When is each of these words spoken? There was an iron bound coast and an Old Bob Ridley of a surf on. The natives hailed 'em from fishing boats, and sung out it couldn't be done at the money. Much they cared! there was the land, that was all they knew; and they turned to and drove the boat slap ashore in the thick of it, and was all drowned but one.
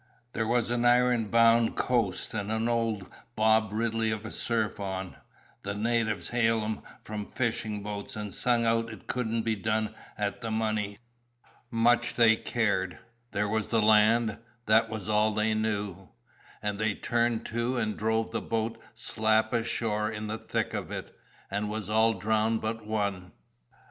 There 0.33 0.47
was 0.47 0.71
an 0.71 0.83
iron 0.83 1.25
bound 1.25 1.75
coast 1.77 2.33
and 2.33 2.51
an 2.51 2.67
Old 2.67 3.05
Bob 3.35 3.69
Ridley 3.71 4.09
of 4.09 4.25
a 4.25 4.31
surf 4.31 4.79
on. 4.79 5.15
The 5.61 5.75
natives 5.75 6.29
hailed 6.29 6.63
'em 6.63 6.81
from 7.03 7.27
fishing 7.27 7.83
boats, 7.83 8.15
and 8.15 8.33
sung 8.33 8.65
out 8.65 8.89
it 8.89 9.05
couldn't 9.05 9.43
be 9.43 9.55
done 9.55 9.93
at 10.17 10.41
the 10.41 10.49
money. 10.49 10.97
Much 11.69 12.15
they 12.15 12.35
cared! 12.35 12.97
there 13.31 13.47
was 13.47 13.67
the 13.67 13.79
land, 13.79 14.39
that 14.65 14.89
was 14.89 15.07
all 15.07 15.35
they 15.35 15.53
knew; 15.53 16.09
and 16.63 16.79
they 16.79 16.95
turned 16.95 17.45
to 17.51 17.77
and 17.77 17.95
drove 17.95 18.31
the 18.31 18.41
boat 18.41 18.79
slap 18.95 19.53
ashore 19.53 20.09
in 20.09 20.25
the 20.25 20.39
thick 20.39 20.73
of 20.73 20.89
it, 20.89 21.15
and 21.51 21.69
was 21.69 21.91
all 21.91 22.15
drowned 22.15 22.59
but 22.59 22.83
one. 22.87 23.33